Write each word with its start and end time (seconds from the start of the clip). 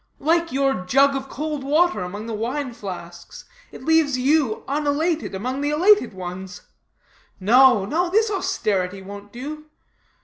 Like 0.17 0.51
your 0.51 0.83
jug 0.87 1.15
of 1.15 1.29
cold 1.29 1.63
water 1.63 1.99
among 2.01 2.25
the 2.25 2.33
wine 2.33 2.73
flasks, 2.73 3.45
it 3.71 3.83
leaves 3.83 4.17
you 4.17 4.63
unelated 4.67 5.35
among 5.35 5.61
the 5.61 5.69
elated 5.69 6.11
ones. 6.15 6.61
No, 7.39 7.85
no. 7.85 8.09
This 8.09 8.31
austerity 8.31 9.03
won't 9.03 9.31
do. 9.31 9.67